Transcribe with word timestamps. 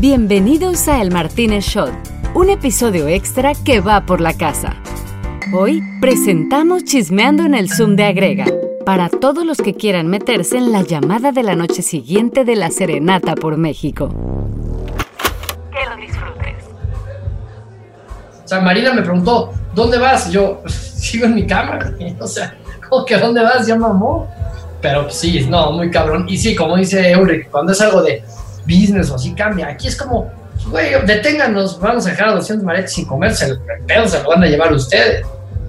Bienvenidos 0.00 0.86
a 0.86 1.02
El 1.02 1.10
Martínez 1.10 1.64
Shot, 1.64 1.92
un 2.32 2.50
episodio 2.50 3.08
extra 3.08 3.52
que 3.64 3.80
va 3.80 4.06
por 4.06 4.20
la 4.20 4.32
casa. 4.32 4.76
Hoy 5.52 5.82
presentamos 6.00 6.84
Chismeando 6.84 7.42
en 7.42 7.52
el 7.56 7.68
Zoom 7.68 7.96
de 7.96 8.04
Agrega, 8.04 8.44
para 8.86 9.08
todos 9.08 9.44
los 9.44 9.58
que 9.58 9.74
quieran 9.74 10.06
meterse 10.06 10.56
en 10.56 10.70
la 10.70 10.82
llamada 10.82 11.32
de 11.32 11.42
la 11.42 11.56
noche 11.56 11.82
siguiente 11.82 12.44
de 12.44 12.54
la 12.54 12.70
Serenata 12.70 13.34
por 13.34 13.56
México. 13.56 14.08
Que 15.72 15.90
lo 15.90 15.96
disfrutes. 15.96 16.64
O 18.44 18.46
sea, 18.46 18.60
Marina 18.60 18.94
me 18.94 19.02
preguntó, 19.02 19.52
¿dónde 19.74 19.98
vas? 19.98 20.30
Yo 20.30 20.62
sigo 20.68 21.26
en 21.26 21.34
mi 21.34 21.44
cama. 21.44 21.76
O 22.20 22.26
sea, 22.28 22.56
¿cómo 22.88 23.04
que 23.04 23.16
dónde 23.16 23.42
vas? 23.42 23.66
Ya 23.66 23.74
mamó. 23.74 24.28
Pero 24.80 25.02
pues, 25.02 25.16
sí, 25.16 25.44
no, 25.50 25.72
muy 25.72 25.90
cabrón. 25.90 26.24
Y 26.28 26.38
sí, 26.38 26.54
como 26.54 26.76
dice 26.76 27.10
Eurek, 27.10 27.50
cuando 27.50 27.72
es 27.72 27.80
algo 27.80 28.00
de 28.00 28.22
business 28.68 29.10
o 29.10 29.14
así 29.14 29.32
cambia. 29.34 29.68
Aquí 29.68 29.88
es 29.88 29.96
como, 29.96 30.30
güey, 30.70 30.90
deténganos, 31.06 31.80
vamos 31.80 32.06
a 32.06 32.10
dejar 32.10 32.28
a 32.28 32.32
200 32.34 32.64
maretes 32.64 32.92
sin 32.92 33.06
comerse, 33.06 33.46
el 33.46 33.58
pedo 33.86 34.06
se 34.06 34.22
lo 34.22 34.28
van 34.28 34.42
a 34.42 34.46
llevar 34.46 34.72
ustedes. 34.72 35.24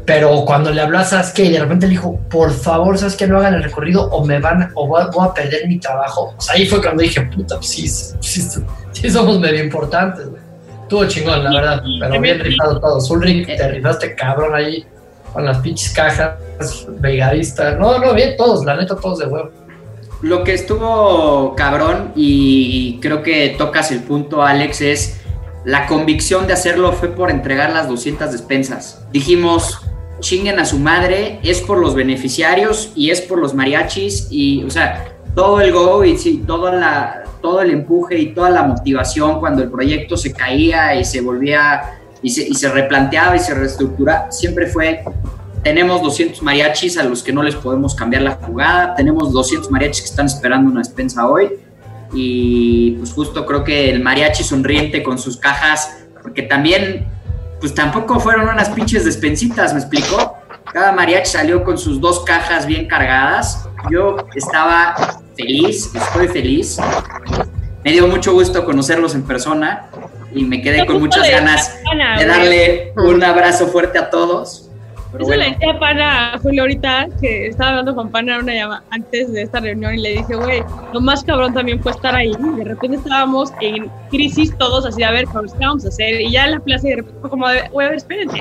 Pero 0.06 0.44
cuando 0.44 0.72
le 0.72 0.82
hablas 0.82 1.14
a 1.14 1.34
que 1.34 1.46
y 1.46 1.52
de 1.52 1.60
repente 1.60 1.86
le 1.86 1.92
dijo, 1.92 2.20
por 2.32 2.52
favor, 2.52 2.98
¿sabes 2.98 3.16
que 3.16 3.28
no 3.28 3.38
hagan 3.38 3.54
el 3.54 3.64
recorrido 3.64 4.10
o 4.10 4.26
me 4.26 4.40
van, 4.40 4.72
o 4.74 4.88
voy 4.88 5.04
a, 5.04 5.34
perder 5.34 5.68
mi 5.68 5.80
trabajo? 5.80 6.34
O 6.36 6.42
sea, 6.42 6.56
ahí 6.56 6.66
fue 6.66 6.82
cuando 6.82 7.04
dije, 7.04 7.22
puta, 7.22 7.58
pues 7.58 7.70
sí, 7.70 7.88
sí, 7.88 8.42
sí, 8.92 9.10
somos 9.12 9.40
medio 9.40 9.64
importantes, 9.64 10.28
güey. 10.28 10.42
Estuvo 10.82 11.06
chingón, 11.06 11.44
la 11.44 11.52
verdad, 11.52 11.84
pero 12.00 12.20
bien 12.20 12.40
rifado 12.40 12.80
todo. 12.80 12.98
Ulrich, 13.14 13.46
te 13.46 13.68
rifaste 13.68 14.16
cabrón 14.16 14.56
ahí 14.56 14.84
con 15.32 15.46
las 15.46 15.60
pinches 15.60 15.92
cajas, 15.92 16.34
vegadista. 17.00 17.76
No, 17.76 18.00
no, 18.00 18.16
bien, 18.16 18.36
todos, 18.36 18.66
la 18.66 18.76
neta, 18.76 18.96
todos 18.96 19.20
de 19.20 19.28
huevo. 19.28 19.52
Lo 20.22 20.44
que 20.44 20.54
estuvo 20.54 21.56
cabrón 21.56 22.12
y 22.16 23.00
creo 23.02 23.24
que 23.24 23.56
tocas 23.58 23.92
el 23.92 24.02
punto, 24.04 24.44
Alex, 24.44 24.82
es 24.82 25.22
la 25.66 25.88
convicción 25.88 26.48
de 26.48 26.54
hacerlo 26.54 26.92
fue 26.94 27.10
por 27.10 27.32
entregar 27.32 27.72
las 27.72 27.88
200 27.88 28.32
despensas. 28.32 29.06
Dijimos, 29.12 29.82
chinguen 30.20 30.60
a 30.60 30.66
su 30.66 30.80
madre, 30.80 31.40
es 31.44 31.62
por 31.62 31.78
los 31.78 31.96
beneficiarios 31.96 32.92
y 32.96 33.12
es 33.12 33.22
por 33.22 33.40
los 33.40 33.54
mariachis 33.54 34.28
y, 34.30 34.64
o 34.64 34.70
sea, 34.70 35.06
todo 35.36 35.62
el 35.62 35.72
go 35.72 36.04
y 36.04 36.18
sí, 36.18 36.44
la, 36.48 37.24
todo 37.42 37.62
el 37.62 37.72
empuje 37.72 38.18
y 38.18 38.34
toda 38.34 38.50
la 38.50 38.64
motivación 38.64 39.40
cuando 39.40 39.64
el 39.64 39.70
proyecto 39.70 40.18
se 40.18 40.34
caía 40.34 40.96
y 40.96 41.06
se 41.06 41.22
volvía 41.22 42.00
y 42.22 42.30
se, 42.30 42.48
y 42.48 42.54
se 42.54 42.70
replanteaba 42.70 43.36
y 43.36 43.40
se 43.40 43.54
reestructuraba, 43.54 44.32
siempre 44.32 44.68
fue 44.68 45.02
tenemos 45.64 46.02
200 46.02 46.42
mariachis 46.42 46.98
a 46.98 47.04
los 47.04 47.24
que 47.24 47.34
no 47.34 47.44
les 47.44 47.56
podemos 47.56 47.96
cambiar 47.96 48.24
la 48.24 48.32
jugada, 48.32 48.96
tenemos 48.96 49.32
200 49.34 49.70
mariachis 49.72 50.02
que 50.02 50.10
están 50.10 50.28
esperando 50.28 50.72
una 50.72 50.80
despensa 50.80 51.28
hoy 51.28 51.50
y 52.14 52.92
pues 52.92 53.14
justo 53.14 53.46
creo 53.46 53.64
que 53.64 53.90
el 53.90 54.02
mariachi 54.02 54.44
sonriente 54.44 55.04
con 55.04 55.18
sus 55.20 55.38
cajas, 55.38 55.98
porque 56.22 56.44
también 56.44 57.08
pues 57.60 57.74
tampoco 57.76 58.20
fueron 58.20 58.48
unas 58.48 58.70
pinches 58.70 59.06
despensitas, 59.06 59.74
¿me 59.74 59.80
explicó? 59.80 60.38
Cada 60.72 60.92
mariachi 60.92 61.32
salió 61.32 61.64
con 61.64 61.78
sus 61.78 62.00
dos 62.00 62.22
cajas 62.22 62.66
bien 62.66 62.88
cargadas. 62.88 63.68
Yo 63.90 64.18
estaba 64.36 64.96
feliz, 65.36 65.90
estoy 65.94 66.28
feliz. 66.28 66.78
Me 67.84 67.92
dio 67.92 68.08
mucho 68.08 68.34
gusto 68.34 68.64
conocerlos 68.66 69.16
en 69.16 69.24
persona 69.24 69.90
y 70.34 70.44
me 70.44 70.62
quedé 70.62 70.86
con 70.86 71.00
muchas 71.00 71.30
ganas 71.30 71.74
de 72.18 72.26
darle 72.26 72.94
un 72.96 73.24
abrazo 73.24 73.68
fuerte 73.68 73.98
a 73.98 74.10
todos. 74.10 74.69
Eso 75.18 75.32
le 75.32 75.52
decía 75.52 75.80
Pana 75.80 76.34
a 76.34 76.38
Julio 76.38 76.62
ahorita, 76.64 77.08
que 77.20 77.48
estaba 77.48 77.72
hablando 77.72 77.96
con 77.96 78.12
Pana 78.12 78.40
una 78.40 78.84
antes 78.92 79.32
de 79.32 79.42
esta 79.42 79.60
reunión 79.60 79.96
y 79.96 80.02
le 80.02 80.10
dije, 80.10 80.36
güey, 80.36 80.64
lo 80.94 81.02
más 81.02 81.24
cabrón 81.24 81.54
también 81.54 81.82
fue 81.82 81.92
estar 81.92 82.16
ahí. 82.16 82.32
De 82.58 82.64
repente 82.64 82.98
estábamos 82.98 83.52
en 83.62 83.90
crisis 84.12 84.56
todos, 84.58 84.86
así, 84.86 85.02
a 85.02 85.12
ver, 85.12 85.26
¿qué 85.26 85.66
vamos 85.66 85.86
a 85.86 85.88
hacer? 85.88 86.22
Y 86.22 86.32
ya 86.32 86.46
en 86.46 86.52
la 86.52 86.60
plaza 86.60 86.88
y 86.88 86.92
de 86.92 86.96
repente 86.98 87.20
fue 87.22 87.30
como, 87.32 87.46
güey, 87.72 87.88
a 87.88 87.90
ver, 87.90 87.98
espérense. 87.98 88.40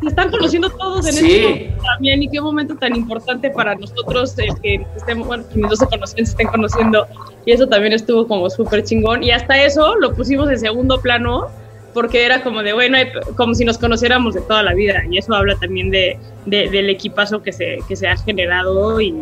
Se 0.00 0.08
están 0.08 0.30
conociendo 0.30 0.70
todos 0.70 1.06
en 1.06 1.12
sí. 1.12 1.36
este 1.36 1.76
también 1.84 2.22
y 2.22 2.28
qué 2.28 2.40
momento 2.40 2.74
tan 2.74 2.96
importante 2.96 3.50
para 3.50 3.74
nosotros 3.74 4.36
eh, 4.38 4.48
que 4.62 4.86
estemos, 4.96 5.28
bueno, 5.28 5.44
que 5.52 5.60
no 5.60 5.76
se 5.76 5.86
conocen, 5.86 6.24
se 6.26 6.32
estén 6.32 6.48
conociendo. 6.48 7.06
Y 7.44 7.52
eso 7.52 7.68
también 7.68 7.92
estuvo 7.92 8.26
como 8.26 8.48
súper 8.50 8.82
chingón. 8.82 9.22
Y 9.22 9.30
hasta 9.30 9.62
eso 9.62 9.94
lo 9.96 10.12
pusimos 10.14 10.50
en 10.50 10.58
segundo 10.58 11.00
plano 11.00 11.50
porque 11.92 12.24
era 12.24 12.42
como 12.42 12.62
de, 12.62 12.72
bueno, 12.72 12.98
como 13.36 13.54
si 13.54 13.64
nos 13.64 13.78
conociéramos 13.78 14.34
de 14.34 14.40
toda 14.42 14.62
la 14.62 14.74
vida, 14.74 15.02
y 15.10 15.18
eso 15.18 15.34
habla 15.34 15.56
también 15.56 15.90
de, 15.90 16.18
del 16.46 16.90
equipazo 16.90 17.42
que 17.42 17.52
se, 17.52 17.78
que 17.88 17.96
se 17.96 18.08
ha 18.08 18.16
generado, 18.16 19.00
y, 19.00 19.14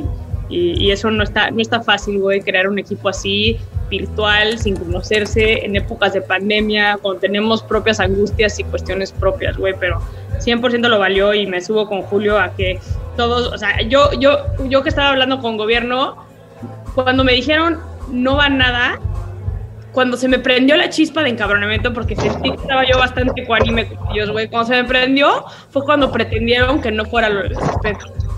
y, 0.48 0.90
eso 0.90 1.10
no 1.10 1.22
está, 1.22 1.50
no 1.50 1.60
está 1.60 1.82
fácil, 1.82 2.18
güey, 2.18 2.40
crear 2.40 2.68
un 2.68 2.78
equipo 2.78 3.08
así, 3.08 3.58
virtual, 3.88 4.58
sin 4.58 4.76
conocerse, 4.76 5.64
en 5.64 5.76
épocas 5.76 6.12
de 6.12 6.22
pandemia, 6.22 6.98
cuando 7.02 7.20
tenemos 7.20 7.62
propias 7.62 7.98
angustias 8.00 8.58
y 8.58 8.64
cuestiones 8.64 9.12
propias, 9.12 9.56
güey, 9.56 9.74
pero 9.78 10.00
100% 10.38 10.88
lo 10.88 10.98
valió 10.98 11.34
y 11.34 11.46
me 11.46 11.60
subo 11.60 11.88
con 11.88 12.02
Julio 12.02 12.38
a 12.38 12.54
que 12.54 12.78
todos, 13.16 13.52
o 13.52 13.58
sea, 13.58 13.82
yo, 13.82 14.12
yo, 14.18 14.38
yo 14.68 14.82
que 14.82 14.88
estaba 14.88 15.10
hablando 15.10 15.40
con 15.40 15.56
gobierno, 15.56 16.24
cuando 16.94 17.24
me 17.24 17.32
dijeron 17.32 17.78
no 18.10 18.36
va 18.36 18.48
nada, 18.48 18.98
cuando 19.92 20.16
se 20.16 20.28
me 20.28 20.38
prendió 20.38 20.76
la 20.76 20.88
chispa 20.88 21.22
de 21.22 21.30
encabronamiento, 21.30 21.92
porque 21.92 22.16
sentí 22.16 22.50
que 22.50 22.56
estaba 22.56 22.84
yo 22.86 22.98
bastante 22.98 23.44
cuánime 23.44 23.88
con 23.88 24.12
ellos, 24.12 24.30
güey. 24.30 24.48
Cuando 24.48 24.68
se 24.68 24.82
me 24.82 24.88
prendió, 24.88 25.44
fue 25.70 25.84
cuando 25.84 26.10
pretendieron 26.12 26.80
que 26.80 26.90
no 26.90 27.04
fuera 27.04 27.28
lo 27.28 27.42
del 27.42 27.56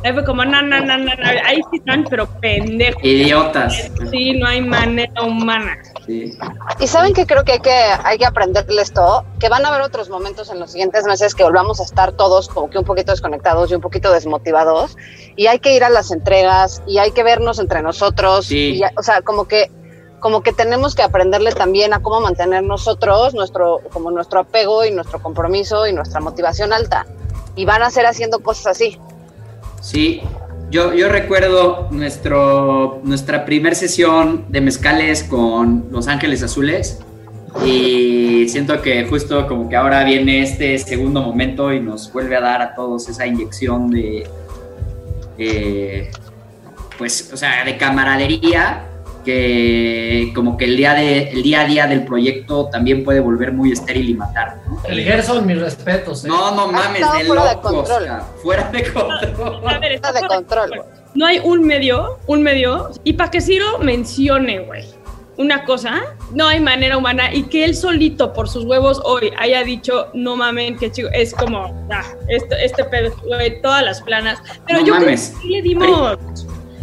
Ahí 0.05 0.13
fue 0.15 0.25
como, 0.25 0.45
no, 0.45 0.61
no, 0.63 0.81
no, 0.81 0.99
no, 0.99 1.13
ahí 1.47 1.61
sí 1.71 1.77
están, 1.77 2.05
pero 2.11 2.27
pendejos. 2.41 3.05
Idiotas. 3.05 3.93
Sí, 4.11 4.33
no 4.33 4.49
hay 4.49 4.61
manera 4.61 5.23
humana. 5.23 5.79
Sí. 6.07 6.37
Y 6.81 6.87
saben 6.89 7.13
que 7.13 7.25
creo 7.25 7.45
que 7.45 7.53
hay, 7.53 7.61
que 7.61 7.71
hay 7.71 8.19
que 8.19 8.27
aprenderles 8.27 8.93
todo, 8.93 9.25
que 9.39 9.49
van 9.49 9.65
a 9.65 9.69
haber 9.69 9.83
otros 9.83 10.11
momentos 10.11 10.51
en 10.51 10.59
los 10.59 10.73
siguientes 10.73 11.05
meses 11.05 11.37
que 11.37 11.45
volvamos 11.45 11.79
a 11.79 11.85
estar 11.85 12.13
todos 12.13 12.49
como 12.49 12.69
que 12.69 12.79
un 12.79 12.85
poquito 12.85 13.13
desconectados 13.13 13.71
y 13.71 13.77
un 13.77 13.81
poquito 13.81 14.11
desmotivados, 14.13 14.97
y 15.37 15.47
hay 15.47 15.61
que 15.61 15.77
ir 15.77 15.85
a 15.85 15.89
las 15.89 16.11
entregas, 16.11 16.83
y 16.89 16.99
hay 16.99 17.13
que 17.13 17.23
vernos 17.23 17.61
entre 17.61 17.83
nosotros, 17.83 18.47
sí. 18.47 18.81
y, 18.81 18.83
o 18.97 19.03
sea, 19.05 19.23
como 19.23 19.47
que 19.47 19.71
como 20.23 20.43
que 20.43 20.53
tenemos 20.53 20.95
que 20.95 21.03
aprenderle 21.03 21.51
también 21.51 21.93
a 21.93 22.01
cómo 22.01 22.21
mantener 22.21 22.63
nosotros 22.63 23.35
nuestro, 23.35 23.81
como 23.93 24.13
nuestro 24.13 24.39
apego 24.39 24.85
y 24.85 24.93
nuestro 24.93 25.21
compromiso 25.21 25.89
y 25.89 25.93
nuestra 25.93 26.21
motivación 26.21 26.73
alta. 26.73 27.07
Y 27.57 27.65
van 27.65 27.83
a 27.83 27.91
ser 27.91 28.07
haciendo 28.07 28.39
cosas 28.39 28.69
así. 28.69 28.99
Sí, 29.81 30.23
yo, 30.71 30.95
yo 30.95 31.09
recuerdo 31.09 31.89
nuestro, 31.91 33.01
nuestra 33.03 33.45
primera 33.45 33.75
sesión 33.75 34.47
de 34.49 34.61
mezcales 34.61 35.25
con 35.25 35.89
Los 35.91 36.07
Ángeles 36.07 36.45
Azules 36.45 37.01
y 37.67 38.49
siento 38.49 38.81
que 38.81 39.05
justo 39.07 39.49
como 39.49 39.69
que 39.69 39.75
ahora 39.75 40.05
viene 40.05 40.43
este 40.43 40.79
segundo 40.79 41.21
momento 41.21 41.73
y 41.73 41.81
nos 41.81 42.13
vuelve 42.13 42.37
a 42.37 42.41
dar 42.41 42.63
a 42.63 42.75
todos 42.77 43.09
esa 43.09 43.27
inyección 43.27 43.91
de, 43.91 44.25
pues, 46.97 47.29
o 47.33 47.37
sea, 47.37 47.65
de 47.65 47.77
camaradería 47.77 48.85
que 49.25 50.33
como 50.35 50.57
que 50.57 50.65
el 50.65 50.77
día, 50.77 50.95
de, 50.95 51.31
el 51.31 51.43
día 51.43 51.63
a 51.63 51.65
día 51.65 51.87
del 51.87 52.05
proyecto 52.05 52.69
también 52.71 53.05
puede 53.05 53.21
volver 53.21 53.53
muy 53.53 53.73
estéril 53.73 54.11
y 54.11 54.15
matar. 54.15 54.59
¿no? 54.67 54.81
El 54.85 55.03
Gerson, 55.03 55.47
mis 55.47 55.61
respetos. 55.61 56.25
¿eh? 56.25 56.29
No, 56.29 56.55
no 56.55 56.71
mames, 56.71 57.01
de 57.01 57.25
fuera 57.25 57.55
de 57.55 57.61
control. 57.61 58.09
fuera 58.43 58.71
de 58.71 58.93
control. 58.93 59.61
fuera 59.61 60.13
de 60.13 60.27
control, 60.27 60.83
No 61.15 61.27
hay 61.27 61.41
un 61.43 61.65
medio, 61.65 62.19
un 62.27 62.43
medio, 62.43 62.91
y 63.05 63.15
para 63.15 63.31
que 63.31 63.41
Ciro 63.41 63.79
mencione, 63.79 64.61
güey, 64.61 64.85
una 65.37 65.65
cosa, 65.65 66.03
no 66.33 66.47
hay 66.47 66.61
manera 66.61 66.97
humana, 66.97 67.33
y 67.33 67.45
que 67.45 67.65
él 67.65 67.75
solito 67.75 68.33
por 68.33 68.49
sus 68.49 68.65
huevos 68.65 69.01
hoy 69.05 69.33
haya 69.39 69.63
dicho, 69.65 70.09
no 70.15 70.37
mames, 70.37 70.79
que 70.79 70.91
chico, 70.91 71.09
es 71.13 71.35
como, 71.35 71.87
ah, 71.91 72.05
este, 72.29 72.65
este 72.65 72.85
pedo, 72.85 73.15
güey, 73.27 73.61
todas 73.63 73.83
las 73.83 74.03
planas. 74.03 74.43
Pero 74.67 74.85
yo 74.85 74.95
mames. 74.95 75.35
que 75.43 75.49
le 75.49 75.63
dimos... 75.63 76.19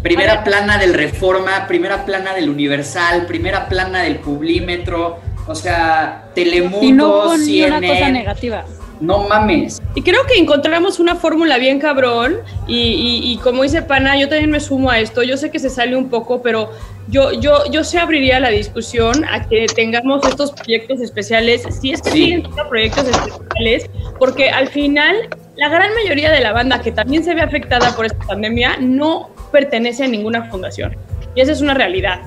Primera 0.02 0.44
plana 0.44 0.78
del 0.78 0.94
Reforma, 0.94 1.68
primera 1.68 2.06
plana 2.06 2.34
del 2.34 2.50
Universal, 2.50 3.26
primera 3.26 3.68
plana 3.68 4.04
del 4.04 4.18
Publímetro, 4.18 5.20
o 5.46 5.56
sea, 5.56 6.30
Telemundo, 6.34 6.86
y 6.86 6.92
no 6.92 7.32
una 7.68 7.82
cosa 7.82 8.10
negativa. 8.10 8.66
No 9.02 9.28
mames. 9.28 9.82
Y 9.96 10.02
creo 10.02 10.26
que 10.26 10.38
encontramos 10.38 11.00
una 11.00 11.16
fórmula 11.16 11.58
bien 11.58 11.80
cabrón 11.80 12.38
y, 12.68 13.40
como 13.44 13.64
dice 13.64 13.82
Pana, 13.82 14.18
yo 14.18 14.28
también 14.28 14.52
me 14.52 14.60
sumo 14.60 14.90
a 14.90 15.00
esto. 15.00 15.24
Yo 15.24 15.38
sé 15.38 15.52
que 15.52 15.60
se 15.60 15.70
sale 15.70 15.96
un 15.96 16.10
poco, 16.10 16.42
pero 16.42 16.72
yo, 17.08 17.32
yo, 17.32 17.64
yo 17.72 17.84
se 17.84 17.98
abriría 17.98 18.40
la 18.40 18.50
discusión 18.50 19.24
a 19.26 19.48
que 19.48 19.68
tengamos 19.74 20.26
estos 20.28 20.52
proyectos 20.52 21.00
especiales, 21.00 21.64
si 21.80 21.92
es 21.92 22.02
que 22.02 22.12
siguen 22.12 22.42
siendo 22.42 22.70
proyectos 22.70 23.08
especiales, 23.08 23.90
porque 24.20 24.50
al 24.50 24.68
final 24.68 25.30
la 25.56 25.70
gran 25.70 25.94
mayoría 25.94 26.32
de 26.32 26.42
la 26.42 26.52
banda 26.52 26.82
que 26.82 26.92
también 26.92 27.24
se 27.24 27.34
ve 27.34 27.42
afectada 27.42 27.96
por 27.96 28.06
esta 28.06 28.20
pandemia 28.26 28.78
no 28.80 29.30
pertenece 29.52 30.04
a 30.04 30.08
ninguna 30.08 30.50
fundación. 30.50 30.96
Y 31.36 31.42
esa 31.42 31.52
es 31.52 31.62
una 31.62 31.74
realidad. 31.74 32.22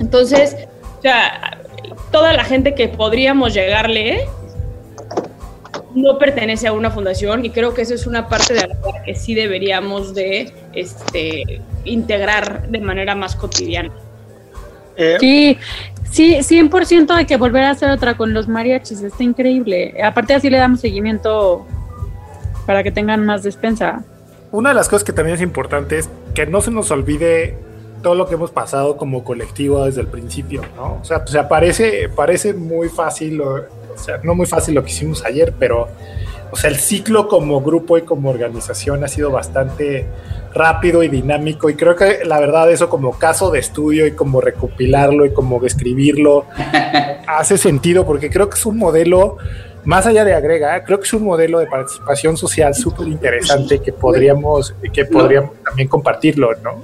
Entonces, 0.00 0.56
o 0.98 1.02
sea, 1.02 1.58
toda 2.10 2.32
la 2.32 2.44
gente 2.44 2.74
que 2.74 2.88
podríamos 2.88 3.54
llegarle 3.54 4.26
no 5.94 6.18
pertenece 6.18 6.68
a 6.68 6.72
una 6.72 6.90
fundación 6.90 7.44
y 7.44 7.50
creo 7.50 7.74
que 7.74 7.82
eso 7.82 7.94
es 7.94 8.06
una 8.06 8.28
parte 8.28 8.54
de 8.54 8.68
la 8.68 9.02
que 9.04 9.14
sí 9.14 9.34
deberíamos 9.34 10.14
de 10.14 10.52
este, 10.72 11.60
integrar 11.84 12.68
de 12.68 12.80
manera 12.80 13.14
más 13.14 13.34
cotidiana. 13.34 13.92
Eh, 14.96 15.16
sí, 15.20 15.58
Sí, 16.10 16.36
100% 16.36 17.10
hay 17.10 17.26
que 17.26 17.36
volver 17.36 17.64
a 17.64 17.70
hacer 17.70 17.90
otra 17.90 18.16
con 18.16 18.32
los 18.32 18.48
mariachis, 18.48 19.02
está 19.02 19.22
increíble. 19.22 19.94
Aparte 20.02 20.34
así 20.34 20.48
le 20.48 20.58
damos 20.58 20.80
seguimiento 20.80 21.66
para 22.66 22.82
que 22.82 22.90
tengan 22.90 23.24
más 23.26 23.42
despensa. 23.42 24.02
Una 24.50 24.70
de 24.70 24.74
las 24.74 24.88
cosas 24.88 25.04
que 25.04 25.12
también 25.12 25.36
es 25.36 25.42
importante 25.42 25.98
es 25.98 26.08
que 26.38 26.46
no 26.46 26.60
se 26.60 26.70
nos 26.70 26.92
olvide 26.92 27.56
todo 28.00 28.14
lo 28.14 28.28
que 28.28 28.36
hemos 28.36 28.52
pasado 28.52 28.96
como 28.96 29.24
colectivo 29.24 29.84
desde 29.86 30.02
el 30.02 30.06
principio, 30.06 30.62
¿no? 30.76 31.00
O 31.02 31.04
sea, 31.04 31.16
o 31.16 31.26
sea 31.26 31.48
parece, 31.48 32.08
parece 32.08 32.54
muy 32.54 32.88
fácil, 32.88 33.40
o, 33.40 33.54
o 33.56 33.98
sea, 33.98 34.20
no 34.22 34.36
muy 34.36 34.46
fácil 34.46 34.76
lo 34.76 34.84
que 34.84 34.90
hicimos 34.90 35.24
ayer, 35.24 35.52
pero, 35.58 35.88
o 36.52 36.56
sea, 36.56 36.70
el 36.70 36.76
ciclo 36.76 37.26
como 37.26 37.60
grupo 37.60 37.98
y 37.98 38.02
como 38.02 38.30
organización 38.30 39.02
ha 39.02 39.08
sido 39.08 39.32
bastante 39.32 40.06
rápido 40.54 41.02
y 41.02 41.08
dinámico 41.08 41.70
y 41.70 41.74
creo 41.74 41.96
que 41.96 42.20
la 42.24 42.38
verdad 42.38 42.70
eso 42.70 42.88
como 42.88 43.18
caso 43.18 43.50
de 43.50 43.58
estudio 43.58 44.06
y 44.06 44.12
como 44.12 44.40
recopilarlo 44.40 45.26
y 45.26 45.32
como 45.32 45.58
describirlo 45.60 46.46
hace 47.26 47.58
sentido 47.58 48.06
porque 48.06 48.30
creo 48.30 48.48
que 48.48 48.56
es 48.56 48.64
un 48.64 48.78
modelo 48.78 49.36
más 49.84 50.06
allá 50.06 50.24
de 50.24 50.34
agrega, 50.34 50.82
creo 50.84 50.98
que 50.98 51.06
es 51.06 51.12
un 51.12 51.24
modelo 51.24 51.58
de 51.58 51.66
participación 51.66 52.36
social 52.36 52.74
súper 52.74 53.08
interesante 53.08 53.80
que 53.80 53.92
podríamos, 53.92 54.74
que 54.92 55.04
podríamos 55.04 55.52
también 55.64 55.88
compartirlo, 55.88 56.54
¿no? 56.62 56.82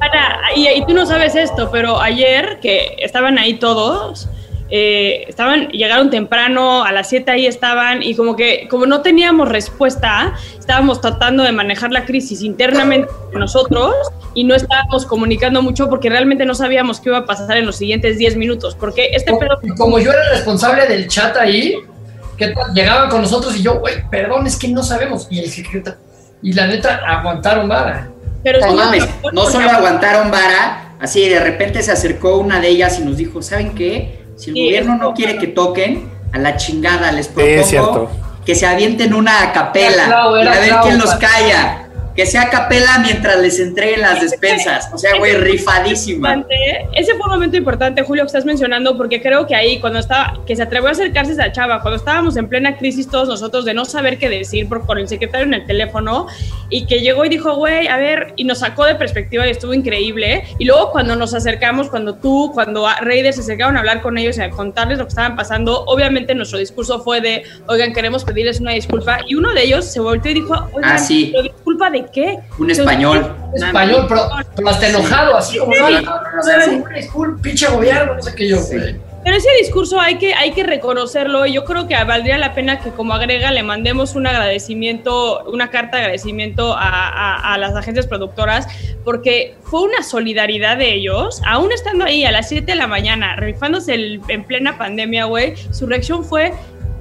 Ana, 0.00 0.40
y, 0.56 0.66
y 0.68 0.86
tú 0.86 0.94
no 0.94 1.04
sabes 1.04 1.34
esto, 1.34 1.70
pero 1.70 2.00
ayer 2.00 2.58
que 2.60 2.96
estaban 3.00 3.38
ahí 3.38 3.58
todos, 3.58 4.28
eh, 4.72 5.24
estaban, 5.26 5.68
llegaron 5.70 6.10
temprano, 6.10 6.84
a 6.84 6.92
las 6.92 7.08
7 7.08 7.28
ahí 7.30 7.46
estaban, 7.46 8.02
y 8.04 8.14
como 8.14 8.36
que, 8.36 8.68
como 8.68 8.86
no 8.86 9.02
teníamos 9.02 9.48
respuesta, 9.48 10.34
estábamos 10.58 11.00
tratando 11.00 11.42
de 11.42 11.50
manejar 11.50 11.90
la 11.90 12.04
crisis 12.04 12.40
internamente 12.42 13.08
nosotros 13.32 13.94
y 14.34 14.44
no 14.44 14.54
estábamos 14.54 15.06
comunicando 15.06 15.60
mucho 15.60 15.88
porque 15.88 16.08
realmente 16.08 16.46
no 16.46 16.54
sabíamos 16.54 17.00
qué 17.00 17.08
iba 17.08 17.18
a 17.18 17.26
pasar 17.26 17.56
en 17.56 17.66
los 17.66 17.76
siguientes 17.76 18.16
10 18.16 18.36
minutos, 18.36 18.76
porque 18.78 19.10
este 19.12 19.32
pedo... 19.36 19.58
Y 19.62 19.70
como 19.70 19.98
yo 19.98 20.12
era 20.12 20.30
responsable 20.30 20.86
del 20.86 21.08
chat 21.08 21.36
ahí, 21.36 21.74
que 22.40 22.54
llegaban 22.74 23.08
con 23.08 23.22
nosotros 23.22 23.54
y 23.56 23.62
yo, 23.62 23.78
güey, 23.78 23.94
perdón, 24.10 24.46
es 24.48 24.56
que 24.56 24.66
no 24.68 24.82
sabemos. 24.82 25.28
Y 25.30 25.38
el 25.38 25.48
secretario, 25.50 26.00
y 26.42 26.52
la 26.52 26.66
neta, 26.66 27.00
aguantaron 27.06 27.68
vara. 27.68 28.08
Pero 28.42 28.58
No 28.66 28.72
mames, 28.74 29.06
solo 29.50 29.70
aguantaron 29.70 30.30
vara, 30.30 30.94
así 31.00 31.28
de 31.28 31.38
repente 31.40 31.82
se 31.82 31.92
acercó 31.92 32.38
una 32.38 32.58
de 32.58 32.68
ellas 32.68 32.98
y 32.98 33.04
nos 33.04 33.16
dijo, 33.18 33.42
¿saben 33.42 33.74
qué? 33.74 34.24
Si 34.36 34.50
el 34.50 34.56
Sí, 34.56 34.64
gobierno 34.64 34.96
no 34.96 35.12
quiere 35.14 35.36
que 35.38 35.46
toquen, 35.46 36.08
a 36.32 36.38
la 36.38 36.56
chingada 36.56 37.12
les 37.12 37.26
es 37.26 37.32
propongo 37.32 37.62
cierto. 37.64 38.10
que 38.46 38.54
se 38.54 38.66
avienten 38.66 39.12
una 39.12 39.52
capela 39.52 40.06
Clau, 40.06 40.36
y 40.42 40.46
a 40.46 40.50
ver 40.60 40.74
quién 40.82 40.98
los 40.98 41.14
calla. 41.16 41.79
Que 42.14 42.26
sea 42.26 42.50
capela 42.50 42.98
mientras 42.98 43.38
les 43.40 43.58
entreguen 43.60 44.00
las 44.00 44.20
despensas. 44.20 44.90
O 44.92 44.98
sea, 44.98 45.16
güey, 45.18 45.34
rifadísima. 45.34 46.44
Ese 46.94 47.14
fue 47.14 47.26
un 47.26 47.32
momento 47.32 47.56
importante, 47.56 48.02
Julio, 48.02 48.24
que 48.24 48.28
estás 48.28 48.44
mencionando, 48.44 48.96
porque 48.96 49.22
creo 49.22 49.46
que 49.46 49.54
ahí, 49.54 49.80
cuando 49.80 49.98
estaba, 49.98 50.40
que 50.46 50.56
se 50.56 50.62
atrevió 50.62 50.88
a 50.88 50.92
acercarse 50.92 51.32
a 51.32 51.34
esa 51.34 51.52
chava, 51.52 51.80
cuando 51.82 51.96
estábamos 51.96 52.36
en 52.36 52.48
plena 52.48 52.76
crisis 52.76 53.08
todos 53.08 53.28
nosotros 53.28 53.64
de 53.64 53.74
no 53.74 53.84
saber 53.84 54.18
qué 54.18 54.28
decir 54.28 54.68
por, 54.68 54.86
con 54.86 54.98
el 54.98 55.08
secretario 55.08 55.46
en 55.46 55.54
el 55.54 55.66
teléfono, 55.66 56.26
y 56.68 56.86
que 56.86 57.00
llegó 57.00 57.24
y 57.24 57.28
dijo, 57.28 57.54
güey, 57.56 57.88
a 57.88 57.96
ver, 57.96 58.32
y 58.36 58.44
nos 58.44 58.58
sacó 58.60 58.84
de 58.84 58.94
perspectiva 58.94 59.46
y 59.46 59.50
estuvo 59.50 59.74
increíble. 59.74 60.44
Y 60.58 60.64
luego 60.64 60.90
cuando 60.92 61.16
nos 61.16 61.34
acercamos, 61.34 61.90
cuando 61.90 62.14
tú, 62.14 62.50
cuando 62.54 62.86
Raiders 63.00 63.36
se 63.36 63.42
acercaron 63.42 63.76
a 63.76 63.80
hablar 63.80 64.00
con 64.00 64.18
ellos 64.18 64.36
y 64.38 64.42
a 64.42 64.50
contarles 64.50 64.98
lo 64.98 65.04
que 65.04 65.10
estaban 65.10 65.36
pasando, 65.36 65.84
obviamente 65.86 66.34
nuestro 66.34 66.58
discurso 66.58 67.00
fue 67.02 67.20
de, 67.20 67.42
oigan, 67.66 67.92
queremos 67.92 68.24
pedirles 68.24 68.60
una 68.60 68.72
disculpa. 68.72 69.20
Y 69.26 69.34
uno 69.34 69.52
de 69.52 69.64
ellos 69.64 69.84
se 69.84 70.00
volteó 70.00 70.30
y 70.30 70.34
dijo, 70.34 70.54
oigan, 70.72 70.92
Ah, 70.92 70.98
sí. 70.98 71.32
¿pero 71.34 71.52
disculpa 71.80 71.90
de 71.90 72.06
qué? 72.12 72.38
Un 72.58 72.70
español. 72.70 73.34
Español, 73.54 74.06
pero, 74.08 74.22
pero 74.54 74.68
hasta 74.68 74.88
enojado, 74.88 75.36
así 75.36 75.58
como, 75.58 75.74
no, 75.74 75.90
no, 75.90 76.00
no, 76.00 76.20
no, 76.36 76.42
Sí. 76.64 76.82
disculpa, 76.94 77.42
pinche 77.42 77.66
gobierno, 77.68 78.14
no 78.14 78.22
sé 78.22 78.34
qué 78.34 78.48
yo, 78.48 78.56
güey. 78.62 78.96
Pero 79.22 79.36
ese 79.36 79.48
discurso 79.60 80.00
hay 80.00 80.16
que, 80.16 80.32
hay 80.32 80.52
que 80.52 80.62
reconocerlo 80.62 81.44
y 81.44 81.52
yo 81.52 81.66
creo 81.66 81.86
que 81.86 81.94
valdría 82.04 82.38
la 82.38 82.54
pena 82.54 82.80
que 82.80 82.88
como 82.90 83.12
agrega 83.12 83.50
le 83.50 83.62
mandemos 83.62 84.14
un 84.14 84.26
agradecimiento, 84.26 85.44
una 85.44 85.68
carta 85.70 85.98
de 85.98 86.04
agradecimiento 86.04 86.72
a, 86.74 87.08
a- 87.08 87.52
a 87.54 87.58
las 87.58 87.74
agencias 87.76 88.06
productoras 88.06 88.66
porque 89.04 89.56
fue 89.62 89.82
una 89.82 90.02
solidaridad 90.02 90.78
de 90.78 90.94
ellos, 90.94 91.42
aún 91.46 91.70
estando 91.70 92.06
ahí 92.06 92.24
a 92.24 92.32
las 92.32 92.48
7 92.48 92.64
de 92.72 92.76
la 92.76 92.86
mañana, 92.86 93.36
rifándose 93.36 93.92
el- 93.94 94.20
en 94.28 94.44
plena 94.44 94.78
pandemia, 94.78 95.26
güey, 95.26 95.54
su 95.70 95.86
reacción 95.86 96.24
fue, 96.24 96.54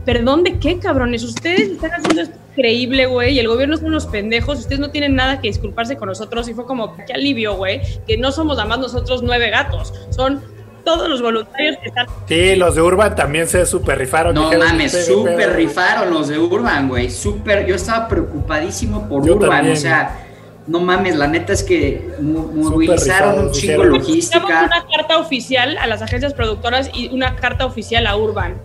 perdón 0.05 0.43
de 0.43 0.59
qué, 0.59 0.79
cabrones, 0.79 1.23
ustedes 1.23 1.71
están 1.71 1.91
haciendo 1.91 2.21
esto 2.23 2.35
increíble, 2.55 3.05
güey, 3.05 3.35
y 3.35 3.39
el 3.39 3.47
gobierno 3.47 3.77
son 3.77 3.87
unos 3.87 4.05
pendejos, 4.07 4.59
ustedes 4.59 4.79
no 4.79 4.89
tienen 4.89 5.15
nada 5.15 5.39
que 5.39 5.47
disculparse 5.47 5.95
con 5.97 6.07
nosotros 6.09 6.47
y 6.49 6.53
fue 6.53 6.65
como, 6.65 6.95
qué 7.05 7.13
alivio, 7.13 7.55
güey, 7.55 7.81
que 8.07 8.17
no 8.17 8.31
somos 8.31 8.57
nada 8.57 8.67
más 8.67 8.79
nosotros 8.79 9.21
nueve 9.23 9.49
gatos, 9.49 9.93
son 10.09 10.41
todos 10.83 11.07
los 11.07 11.21
voluntarios 11.21 11.77
que 11.81 11.89
están 11.89 12.07
Sí, 12.27 12.55
los 12.55 12.75
de 12.75 12.81
Urban 12.81 13.13
también 13.15 13.47
se 13.47 13.65
super 13.65 13.97
rifaron. 13.99 14.33
No 14.33 14.45
dijeron, 14.45 14.67
mames, 14.69 14.85
"Ustedes, 14.87 15.05
súper 15.07 15.35
pero-". 15.35 15.53
rifaron 15.53 16.09
los 16.13 16.27
de 16.29 16.39
Urban, 16.39 16.87
güey. 16.87 17.09
Súper, 17.11 17.65
yo 17.67 17.75
estaba 17.75 18.07
preocupadísimo 18.07 19.07
por 19.07 19.25
Yo 19.25 19.35
Urban, 19.35 19.49
también. 19.51 19.77
o 19.77 19.79
sea, 19.79 20.25
no 20.67 20.79
mames, 20.79 21.15
la 21.15 21.27
neta 21.27 21.53
es 21.53 21.63
que 21.63 22.09
mo- 22.21 22.49
movilizaron 22.53 23.39
un 23.47 23.51
chingo 23.51 23.83
logística. 23.83 24.39
una 24.65 24.85
carta 24.91 25.17
oficial 25.19 25.77
a 25.77 25.85
las 25.85 26.01
agencias 26.01 26.33
productoras 26.33 26.89
y 26.93 27.09
una 27.13 27.35
carta 27.35 27.65
oficial 27.65 28.07
a 28.07 28.15
Urban, 28.15 28.55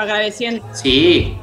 agradeciendo. 0.00 0.64
Sí, 0.72 1.38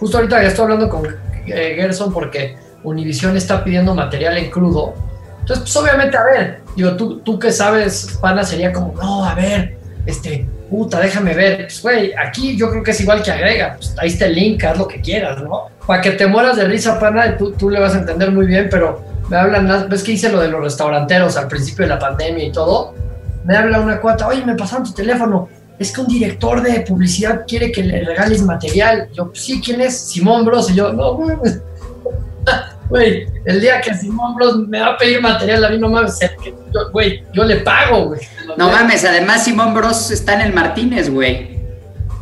Justo 0.00 0.16
ahorita 0.16 0.42
ya 0.42 0.48
estoy 0.48 0.64
hablando 0.64 0.88
con 0.88 1.06
eh, 1.46 1.74
Gerson 1.76 2.10
porque 2.10 2.56
Univision 2.82 3.36
está 3.36 3.62
pidiendo 3.62 3.94
material 3.94 4.38
en 4.38 4.50
crudo. 4.50 4.94
Entonces, 5.40 5.64
pues 5.64 5.76
obviamente, 5.76 6.16
a 6.16 6.24
ver, 6.24 6.60
digo, 6.74 6.96
tú, 6.96 7.20
tú 7.20 7.38
que 7.38 7.52
sabes, 7.52 8.18
pana, 8.20 8.42
sería 8.42 8.72
como, 8.72 8.94
no, 8.94 9.24
a 9.26 9.34
ver, 9.34 9.76
este, 10.06 10.46
puta, 10.70 11.00
déjame 11.00 11.34
ver. 11.34 11.58
Pues, 11.58 11.82
güey, 11.82 12.12
aquí 12.14 12.56
yo 12.56 12.70
creo 12.70 12.82
que 12.82 12.92
es 12.92 13.00
igual 13.02 13.22
que 13.22 13.30
agrega. 13.30 13.74
Pues 13.76 13.94
ahí 13.98 14.08
está 14.08 14.24
el 14.24 14.36
link, 14.36 14.64
haz 14.64 14.78
lo 14.78 14.88
que 14.88 15.02
quieras, 15.02 15.42
¿no? 15.42 15.66
Para 15.86 16.00
que 16.00 16.12
te 16.12 16.26
mueras 16.26 16.56
de 16.56 16.64
risa, 16.64 16.98
pana, 16.98 17.36
tú, 17.36 17.52
tú 17.52 17.68
le 17.68 17.78
vas 17.78 17.94
a 17.94 17.98
entender 17.98 18.30
muy 18.30 18.46
bien, 18.46 18.68
pero 18.70 19.04
me 19.28 19.36
hablan, 19.36 19.86
ves 19.90 20.02
que 20.02 20.12
hice 20.12 20.30
lo 20.30 20.40
de 20.40 20.48
los 20.48 20.62
restauranteros 20.62 21.36
al 21.36 21.46
principio 21.48 21.84
de 21.84 21.90
la 21.90 21.98
pandemia 21.98 22.44
y 22.44 22.52
todo. 22.52 22.94
Me 23.44 23.54
habla 23.54 23.80
una 23.80 24.00
cuata, 24.00 24.28
oye, 24.28 24.46
me 24.46 24.54
pasaron 24.54 24.86
tu 24.86 24.94
teléfono. 24.94 25.48
Es 25.80 25.90
que 25.92 26.00
un 26.02 26.06
director 26.06 26.62
de 26.62 26.80
publicidad 26.82 27.44
quiere 27.48 27.72
que 27.72 27.82
le 27.82 28.04
regales 28.04 28.42
material. 28.42 29.08
Yo, 29.14 29.28
pues, 29.30 29.40
sí, 29.42 29.60
¿quién 29.64 29.80
es? 29.80 29.98
Simón 29.98 30.44
Bros. 30.44 30.70
Y 30.70 30.74
yo, 30.74 30.92
no, 30.92 31.14
güey. 31.14 31.36
Güey, 32.90 33.24
el 33.44 33.60
día 33.60 33.80
que 33.80 33.94
Simón 33.94 34.34
Bros 34.34 34.56
me 34.66 34.80
va 34.80 34.88
a 34.88 34.96
pedir 34.98 35.20
material, 35.22 35.64
a 35.64 35.68
mí 35.70 35.78
no 35.78 35.88
mames, 35.88 36.18
que- 36.18 36.52
yo, 36.74 36.90
güey, 36.90 37.22
yo 37.32 37.44
le 37.44 37.58
pago, 37.58 38.06
güey. 38.08 38.20
no 38.56 38.68
mames, 38.68 39.04
además 39.04 39.44
Simón 39.44 39.72
Bros 39.74 40.10
está 40.10 40.34
en 40.34 40.40
el 40.40 40.52
Martínez, 40.52 41.08
güey. 41.08 41.50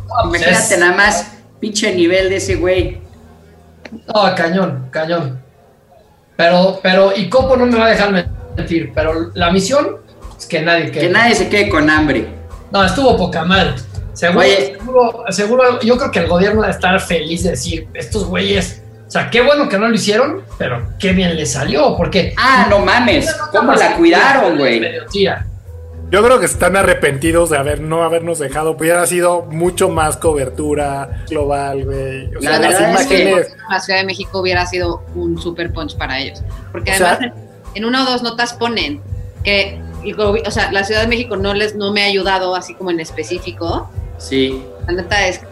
No, 0.07 0.29
pues, 0.29 0.43
Imagínate 0.43 0.73
es- 0.75 0.79
nada 0.79 0.95
más, 0.95 1.31
pinche 1.59 1.95
nivel 1.95 2.29
de 2.29 2.35
ese 2.35 2.55
güey. 2.57 3.01
No, 4.13 4.35
cañón, 4.35 4.89
cañón. 4.91 5.39
Pero, 6.37 6.79
pero, 6.83 7.13
y 7.17 7.27
Copo 7.29 7.57
no 7.57 7.65
me 7.65 7.75
va 7.79 7.87
a 7.87 7.89
dejar 7.89 8.11
mentir, 8.55 8.91
pero 8.93 9.31
la 9.33 9.49
misión 9.49 9.97
es 10.37 10.45
que 10.45 10.61
nadie 10.61 10.91
Que 10.91 10.99
quede. 10.99 11.09
nadie 11.09 11.33
se 11.33 11.49
quede 11.49 11.67
con 11.69 11.89
hambre. 11.89 12.27
No, 12.71 12.83
estuvo 12.83 13.17
poca 13.17 13.43
madre. 13.43 13.75
Seguro, 14.13 14.39
Oye. 14.41 14.75
seguro, 14.77 15.23
seguro, 15.29 15.79
yo 15.81 15.97
creo 15.97 16.11
que 16.11 16.19
el 16.19 16.27
gobierno 16.27 16.61
va 16.61 16.67
a 16.67 16.71
estar 16.71 16.99
feliz 16.99 17.43
de 17.43 17.51
decir, 17.51 17.87
estos 17.93 18.25
güeyes, 18.25 18.81
o 19.07 19.11
sea, 19.11 19.29
qué 19.29 19.41
bueno 19.41 19.69
que 19.69 19.77
no 19.79 19.87
lo 19.87 19.95
hicieron, 19.95 20.43
pero 20.57 20.87
qué 20.99 21.13
bien 21.13 21.35
le 21.35 21.45
salió, 21.45 21.95
porque... 21.95 22.33
Ah, 22.37 22.67
no 22.69 22.79
mames, 22.79 23.33
cómo 23.51 23.73
la 23.73 23.95
cuidaron, 23.95 24.57
güey. 24.57 24.81
Yo 26.11 26.23
creo 26.23 26.39
que 26.39 26.45
están 26.47 26.75
arrepentidos 26.75 27.51
de 27.51 27.57
haber 27.59 27.81
no 27.81 28.03
habernos 28.03 28.39
dejado. 28.39 28.71
Hubiera 28.71 29.05
sido 29.05 29.43
mucho 29.43 29.89
más 29.89 30.17
cobertura 30.17 31.23
global, 31.29 31.85
güey. 31.85 32.25
O 32.35 32.39
La 32.39 32.41
sea, 32.41 32.59
las 32.59 32.61
verdad 32.79 33.01
es 33.01 33.07
que- 33.07 33.21
imágenes. 33.29 33.55
la 33.69 33.79
Ciudad 33.79 33.99
de 33.99 34.05
México 34.05 34.39
hubiera 34.39 34.65
sido 34.65 35.03
un 35.13 35.39
super 35.39 35.71
punch 35.71 35.95
para 35.97 36.19
ellos. 36.19 36.41
Porque 36.71 36.91
O 36.91 36.95
sea- 36.95 37.11
además 37.13 37.33
en, 37.75 37.77
en 37.83 37.85
una 37.85 38.03
o 38.07 38.11
dos 38.11 38.23
notas 38.23 38.53
ponen 38.53 39.01
que 39.43 39.79
o 40.45 40.51
sea, 40.51 40.71
la 40.71 40.83
Ciudad 40.83 41.01
de 41.01 41.07
México 41.07 41.35
no 41.35 41.53
les 41.53 41.75
no 41.75 41.91
me 41.91 42.03
ha 42.03 42.05
ayudado 42.05 42.55
así 42.55 42.73
como 42.73 42.91
en 42.91 42.99
específico. 42.99 43.89
Sí. 44.17 44.63
La 44.87 44.93
neta 44.93 45.27
es 45.27 45.39
que 45.39 45.47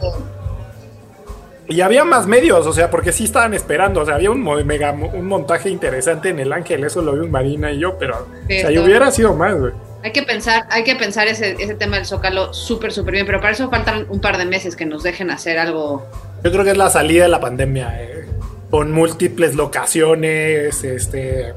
Y 1.69 1.81
había 1.81 2.03
más 2.03 2.27
medios, 2.27 2.65
o 2.65 2.73
sea, 2.73 2.89
porque 2.89 3.11
sí 3.11 3.23
estaban 3.23 3.53
esperando. 3.53 4.01
O 4.01 4.05
sea, 4.05 4.15
había 4.15 4.31
un, 4.31 4.43
mega, 4.65 4.91
un 4.91 5.25
montaje 5.25 5.69
interesante 5.69 6.29
en 6.29 6.39
el 6.39 6.51
Ángel. 6.53 6.83
Eso 6.83 7.01
lo 7.01 7.13
vi 7.13 7.27
Marina 7.27 7.71
y 7.71 7.79
yo, 7.79 7.97
pero. 7.97 8.27
O 8.45 8.47
sea, 8.47 8.69
hubiera 8.81 9.11
sido 9.11 9.33
más, 9.33 9.57
güey. 9.57 9.73
hay 10.03 10.11
que 10.11 10.23
pensar, 10.23 10.65
hay 10.69 10.83
que 10.83 10.95
pensar 10.95 11.27
ese, 11.27 11.55
ese 11.59 11.75
tema 11.75 11.97
del 11.97 12.05
Zócalo 12.05 12.53
súper, 12.53 12.91
súper 12.91 13.13
bien, 13.13 13.25
pero 13.25 13.39
para 13.39 13.53
eso 13.53 13.69
faltan 13.69 14.05
un 14.09 14.19
par 14.19 14.37
de 14.37 14.45
meses 14.45 14.75
que 14.75 14.85
nos 14.85 15.03
dejen 15.03 15.31
hacer 15.31 15.57
algo. 15.57 16.05
Yo 16.43 16.51
creo 16.51 16.63
que 16.63 16.71
es 16.71 16.77
la 16.77 16.89
salida 16.89 17.23
de 17.23 17.29
la 17.29 17.39
pandemia, 17.39 18.01
eh, 18.01 18.27
con 18.69 18.91
múltiples 18.91 19.55
locaciones, 19.55 20.83
este. 20.83 21.53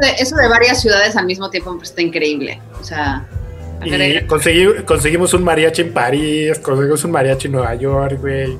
De, 0.00 0.10
eso 0.18 0.36
de 0.36 0.48
varias 0.48 0.80
ciudades 0.80 1.16
al 1.16 1.26
mismo 1.26 1.50
tiempo 1.50 1.76
pues, 1.76 1.90
está 1.90 2.02
increíble. 2.02 2.60
O 2.80 2.84
sea, 2.84 3.26
Y 3.84 3.90
conseguí- 4.26 4.84
conseguimos 4.84 5.34
un 5.34 5.44
mariachi 5.44 5.82
en 5.82 5.92
París, 5.92 6.58
conseguimos 6.58 7.04
un 7.04 7.10
mariachi 7.10 7.46
en 7.48 7.52
Nueva 7.52 7.74
York, 7.74 8.18
güey. 8.20 8.58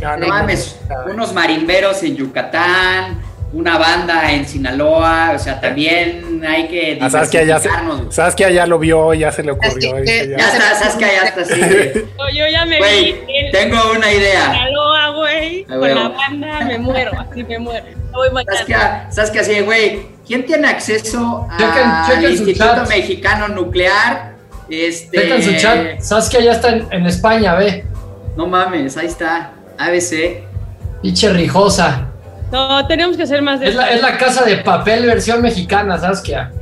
Ya, 0.00 0.16
No 0.16 0.28
mames, 0.28 0.78
unos 1.10 1.32
marimberos 1.32 2.02
en 2.02 2.16
Yucatán, 2.16 3.18
una 3.54 3.78
banda 3.78 4.30
en 4.32 4.46
Sinaloa, 4.46 5.32
o 5.34 5.38
sea, 5.38 5.58
también 5.58 6.44
hay 6.46 6.68
que 6.68 6.98
Ah, 7.00 7.08
Saskia 7.08 7.44
ya, 7.44 7.58
se-. 7.58 7.70
Saskia 8.10 8.50
ya 8.50 8.66
lo 8.66 8.78
vio, 8.78 9.14
ya 9.14 9.32
se 9.32 9.42
le 9.42 9.52
ocurrió. 9.52 9.96
dice, 9.96 10.04
que- 10.04 10.28
Ya 10.36 10.48
está, 10.52 10.74
Saskia 10.74 11.08
ya 11.12 11.22
está 11.28 11.40
así. 11.40 11.58
güey. 11.60 11.92
No, 12.18 12.28
yo 12.30 12.46
ya 12.50 12.66
me 12.66 12.76
Güey, 12.78 13.12
vi 13.12 13.18
en 13.36 13.52
tengo 13.52 13.78
una 13.96 14.12
idea. 14.12 14.52
Sinaloa, 14.52 15.10
güey, 15.16 15.64
con 15.64 15.80
la 15.94 16.08
banda, 16.08 16.60
me 16.66 16.78
muero, 16.78 17.12
así 17.18 17.42
me 17.44 17.58
muero. 17.58 17.86
Me 17.86 18.30
voy. 18.30 18.44
Saskia, 18.44 19.06
Saskia 19.10 19.40
así, 19.40 19.60
güey, 19.60 20.06
¿quién 20.26 20.44
tiene 20.46 20.68
acceso 20.68 21.46
Chequen- 21.58 21.82
al 21.84 22.06
chequen 22.06 22.30
Instituto 22.30 22.64
chat. 22.64 22.88
Mexicano 22.88 23.48
Nuclear? 23.48 24.34
Este, 24.68 25.20
Checa 25.22 25.36
en 25.36 25.42
su 25.42 25.54
chat. 25.56 26.00
Saskia 26.00 26.40
ya 26.40 26.52
está 26.52 26.70
en, 26.70 26.86
en 26.90 27.06
España, 27.06 27.54
ve. 27.54 27.84
No 28.36 28.46
mames, 28.46 28.96
ahí 28.96 29.06
está. 29.06 29.52
ABC. 29.78 30.42
Pinche 31.02 31.30
rijosa. 31.32 32.08
No, 32.50 32.86
tenemos 32.86 33.16
que 33.16 33.22
hacer 33.24 33.42
más 33.42 33.60
de 33.60 33.68
Es 33.68 33.74
la, 33.74 33.90
es 33.92 34.02
la 34.02 34.16
casa 34.18 34.44
de 34.44 34.58
papel 34.58 35.06
versión 35.06 35.42
mexicana, 35.42 35.98
Saskia. 35.98 36.52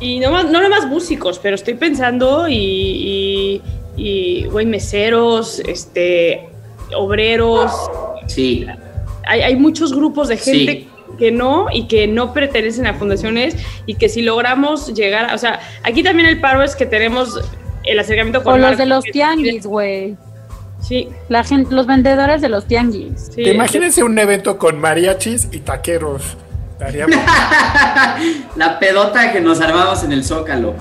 Y 0.00 0.18
no, 0.20 0.30
más, 0.30 0.46
no 0.46 0.62
nomás 0.62 0.86
músicos, 0.86 1.38
pero 1.38 1.54
estoy 1.56 1.74
pensando 1.74 2.48
y, 2.48 2.54
y, 2.54 3.62
y, 3.96 4.44
güey, 4.46 4.66
meseros, 4.66 5.60
este, 5.60 6.48
obreros. 6.96 7.72
Sí. 8.26 8.66
Hay, 9.26 9.42
hay 9.42 9.56
muchos 9.56 9.92
grupos 9.94 10.28
de 10.28 10.36
gente 10.36 10.72
Sí. 10.72 10.89
Que 11.18 11.30
no 11.32 11.66
y 11.72 11.86
que 11.88 12.06
no 12.06 12.32
pertenecen 12.32 12.86
a 12.86 12.94
fundaciones 12.94 13.56
y 13.86 13.94
que 13.94 14.08
si 14.08 14.22
logramos 14.22 14.92
llegar, 14.94 15.30
a- 15.30 15.34
o 15.34 15.38
sea, 15.38 15.60
aquí 15.82 16.02
también 16.02 16.28
el 16.28 16.40
paro 16.40 16.62
es 16.62 16.74
que 16.76 16.86
tenemos 16.86 17.40
el 17.84 17.98
acercamiento 17.98 18.42
con 18.42 18.54
O 18.54 18.58
los 18.58 18.76
de 18.78 18.86
los 18.86 19.04
tianguis, 19.04 19.66
güey. 19.66 20.16
Sí, 20.80 21.08
La 21.28 21.44
gente, 21.44 21.74
los 21.74 21.86
vendedores 21.86 22.40
de 22.40 22.48
los 22.48 22.66
tianguis. 22.66 23.30
sí. 23.34 23.42
Imagínense 23.42 24.02
un 24.02 24.18
evento 24.18 24.56
con 24.58 24.78
mariachis 24.80 25.48
y 25.52 25.58
taqueros. 25.58 26.22
La 28.56 28.78
pedota 28.78 29.32
que 29.32 29.40
nos 29.42 29.60
armamos 29.60 30.02
en 30.04 30.12
el 30.12 30.24
Zócalo. 30.24 30.74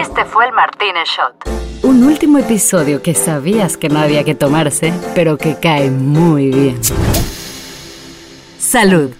Este 0.00 0.24
fue 0.24 0.46
el 0.46 0.52
Martínez 0.52 1.08
Shot. 1.08 1.48
Un 1.82 2.04
último 2.04 2.38
episodio 2.38 3.02
que 3.02 3.14
sabías 3.14 3.76
que 3.76 3.88
no 3.88 3.98
había 3.98 4.22
que 4.22 4.36
tomarse, 4.36 4.92
pero 5.16 5.36
que 5.36 5.56
cae 5.56 5.90
muy 5.90 6.50
bien. 6.50 6.78
Salud. 8.62 9.12